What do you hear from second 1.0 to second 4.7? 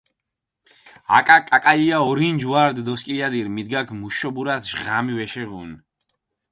აკაკაკალია ორინჯი ვა რდჷ დოსქილადირ, მიდგაქ მუშობურათ